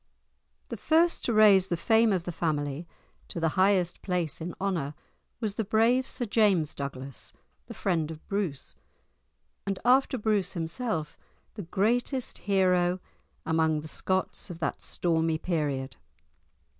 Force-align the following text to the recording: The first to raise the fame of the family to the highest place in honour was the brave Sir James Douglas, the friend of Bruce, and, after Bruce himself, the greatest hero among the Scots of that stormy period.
The 0.69 0.77
first 0.77 1.23
to 1.25 1.31
raise 1.33 1.67
the 1.67 1.77
fame 1.77 2.11
of 2.11 2.23
the 2.23 2.31
family 2.31 2.87
to 3.27 3.39
the 3.39 3.49
highest 3.49 4.01
place 4.01 4.41
in 4.41 4.55
honour 4.59 4.95
was 5.39 5.53
the 5.53 5.63
brave 5.63 6.07
Sir 6.07 6.25
James 6.25 6.73
Douglas, 6.73 7.33
the 7.67 7.75
friend 7.75 8.09
of 8.09 8.27
Bruce, 8.27 8.73
and, 9.67 9.77
after 9.85 10.17
Bruce 10.17 10.53
himself, 10.53 11.19
the 11.53 11.61
greatest 11.69 12.39
hero 12.39 12.99
among 13.45 13.81
the 13.81 13.87
Scots 13.87 14.49
of 14.49 14.57
that 14.57 14.81
stormy 14.81 15.37
period. 15.37 15.97